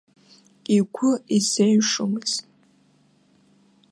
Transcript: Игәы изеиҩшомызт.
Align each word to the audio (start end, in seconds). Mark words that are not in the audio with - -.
Игәы 0.75 1.11
изеиҩшомызт. 1.35 2.43